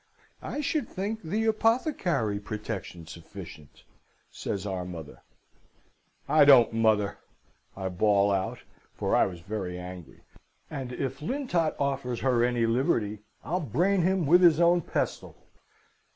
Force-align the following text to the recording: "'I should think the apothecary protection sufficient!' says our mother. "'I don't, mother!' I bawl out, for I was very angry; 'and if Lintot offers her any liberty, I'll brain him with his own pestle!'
"'I 0.41 0.61
should 0.61 0.89
think 0.89 1.21
the 1.21 1.45
apothecary 1.45 2.39
protection 2.39 3.05
sufficient!' 3.05 3.83
says 4.31 4.65
our 4.65 4.83
mother. 4.83 5.21
"'I 6.27 6.45
don't, 6.45 6.73
mother!' 6.73 7.19
I 7.77 7.87
bawl 7.89 8.31
out, 8.31 8.63
for 8.95 9.15
I 9.15 9.27
was 9.27 9.41
very 9.41 9.77
angry; 9.77 10.21
'and 10.71 10.91
if 10.91 11.21
Lintot 11.21 11.75
offers 11.79 12.21
her 12.21 12.43
any 12.43 12.65
liberty, 12.65 13.19
I'll 13.43 13.59
brain 13.59 14.01
him 14.01 14.25
with 14.25 14.41
his 14.41 14.59
own 14.59 14.81
pestle!' 14.81 15.37